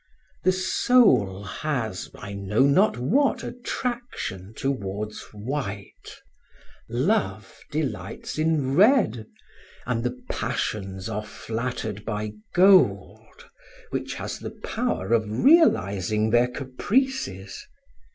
[0.43, 6.21] The soul has I know not what attraction towards white,
[6.89, 9.27] love delights in red,
[9.85, 13.47] and the passions are flattered by gold,
[13.91, 17.63] which has the power of realizing their caprices.